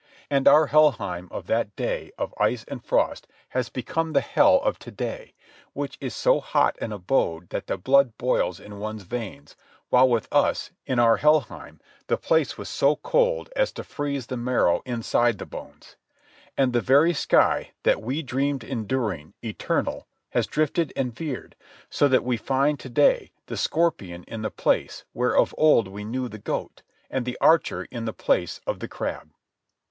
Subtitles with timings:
[0.31, 4.79] And our Helheim of that day of ice and frost has become the hell of
[4.79, 5.35] to day,
[5.73, 9.55] which is so hot an abode that the blood boils in one's veins,
[9.89, 14.37] while with us, in our Helheim, the place was so cold as to freeze the
[14.37, 15.97] marrow inside the bones.
[16.57, 21.55] And the very sky, that we dreamed enduring, eternal, has drifted and veered,
[21.91, 26.03] so that we find to day the scorpion in the place where of old we
[26.03, 29.29] knew the goat, and the archer in the place of the crab.